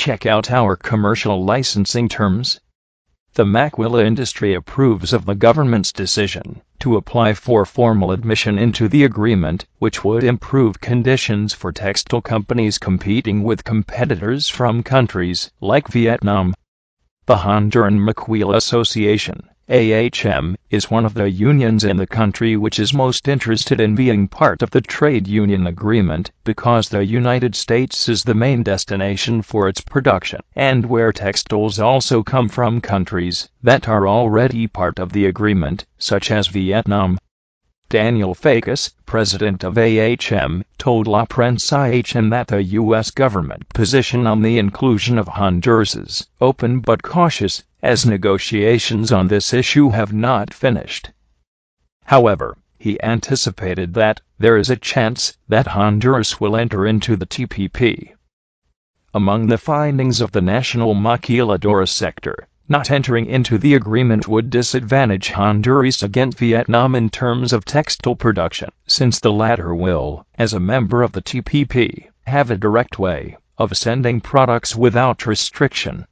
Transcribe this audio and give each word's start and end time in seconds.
Check 0.00 0.24
out 0.24 0.50
our 0.50 0.76
commercial 0.76 1.44
licensing 1.44 2.08
terms. 2.08 2.58
The 3.34 3.44
Maquila 3.44 4.02
industry 4.02 4.54
approves 4.54 5.12
of 5.12 5.26
the 5.26 5.34
government's 5.34 5.92
decision 5.92 6.62
to 6.78 6.96
apply 6.96 7.34
for 7.34 7.66
formal 7.66 8.10
admission 8.10 8.58
into 8.58 8.88
the 8.88 9.04
agreement, 9.04 9.66
which 9.78 10.02
would 10.02 10.24
improve 10.24 10.80
conditions 10.80 11.52
for 11.52 11.70
textile 11.70 12.22
companies 12.22 12.78
competing 12.78 13.42
with 13.42 13.62
competitors 13.62 14.48
from 14.48 14.82
countries 14.82 15.50
like 15.60 15.88
Vietnam. 15.88 16.54
The 17.26 17.36
Honduran 17.36 18.02
Maquila 18.02 18.56
Association 18.56 19.50
AHM, 19.72 20.56
is 20.70 20.90
one 20.90 21.04
of 21.06 21.14
the 21.14 21.30
unions 21.30 21.84
in 21.84 21.96
the 21.96 22.04
country 22.04 22.56
which 22.56 22.80
is 22.80 22.92
most 22.92 23.28
interested 23.28 23.78
in 23.80 23.94
being 23.94 24.26
part 24.26 24.62
of 24.62 24.70
the 24.72 24.80
trade 24.80 25.28
union 25.28 25.64
agreement 25.64 26.32
because 26.42 26.88
the 26.88 27.04
United 27.04 27.54
States 27.54 28.08
is 28.08 28.24
the 28.24 28.34
main 28.34 28.64
destination 28.64 29.42
for 29.42 29.68
its 29.68 29.80
production 29.80 30.40
and 30.56 30.86
where 30.86 31.12
textiles 31.12 31.78
also 31.78 32.24
come 32.24 32.48
from 32.48 32.80
countries 32.80 33.48
that 33.62 33.88
are 33.88 34.08
already 34.08 34.66
part 34.66 34.98
of 34.98 35.12
the 35.12 35.24
agreement, 35.26 35.86
such 35.98 36.32
as 36.32 36.48
Vietnam. 36.48 37.16
Daniel 37.90 38.36
Fakus, 38.36 38.92
president 39.04 39.64
of 39.64 39.74
AHM, 39.74 40.62
told 40.78 41.08
La 41.08 41.24
Prensa 41.24 41.90
HN 41.90 42.30
that 42.30 42.46
the 42.46 42.62
U.S. 42.62 43.10
government 43.10 43.68
position 43.70 44.28
on 44.28 44.42
the 44.42 44.58
inclusion 44.58 45.18
of 45.18 45.26
Honduras 45.26 45.96
is 45.96 46.28
open 46.40 46.78
but 46.78 47.02
cautious, 47.02 47.64
as 47.82 48.06
negotiations 48.06 49.10
on 49.10 49.26
this 49.26 49.52
issue 49.52 49.88
have 49.88 50.12
not 50.12 50.54
finished. 50.54 51.10
However, 52.04 52.56
he 52.78 53.02
anticipated 53.02 53.94
that 53.94 54.20
there 54.38 54.56
is 54.56 54.70
a 54.70 54.76
chance 54.76 55.36
that 55.48 55.66
Honduras 55.66 56.38
will 56.38 56.56
enter 56.56 56.86
into 56.86 57.16
the 57.16 57.26
TPP. 57.26 58.12
Among 59.12 59.48
the 59.48 59.58
findings 59.58 60.20
of 60.20 60.30
the 60.30 60.40
National 60.40 60.94
Maquiladora 60.94 61.88
sector, 61.88 62.46
not 62.70 62.88
entering 62.88 63.26
into 63.26 63.58
the 63.58 63.74
agreement 63.74 64.28
would 64.28 64.48
disadvantage 64.48 65.30
Honduras 65.30 66.04
against 66.04 66.38
Vietnam 66.38 66.94
in 66.94 67.10
terms 67.10 67.52
of 67.52 67.64
textile 67.64 68.14
production, 68.14 68.70
since 68.86 69.18
the 69.18 69.32
latter 69.32 69.74
will, 69.74 70.24
as 70.38 70.54
a 70.54 70.60
member 70.60 71.02
of 71.02 71.10
the 71.10 71.20
TPP, 71.20 72.06
have 72.28 72.48
a 72.48 72.56
direct 72.56 72.96
way 72.96 73.36
of 73.58 73.76
sending 73.76 74.20
products 74.20 74.76
without 74.76 75.26
restriction. 75.26 76.06